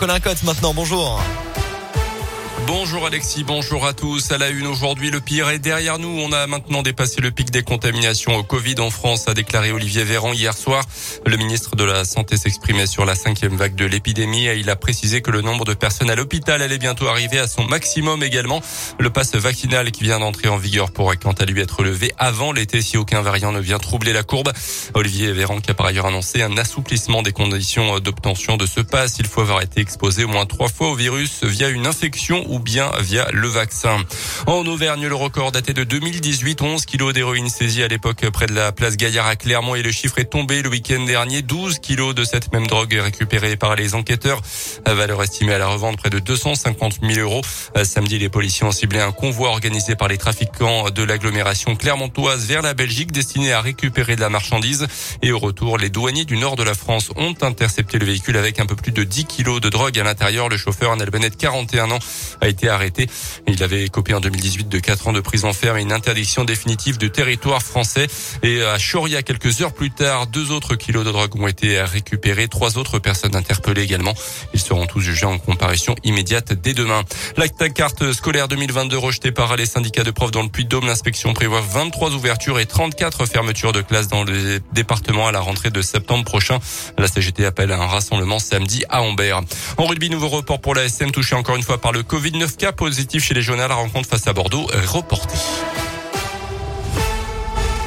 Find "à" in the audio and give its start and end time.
3.86-3.94, 4.30-4.36, 16.10-16.14, 17.38-17.46, 21.32-21.46, 37.82-37.88, 39.26-39.36, 44.84-44.94, 45.54-45.58, 53.52-53.60, 59.98-60.02, 68.62-68.76, 85.26-85.32, 87.72-87.78, 88.88-89.02, 93.60-93.68, 94.28-94.32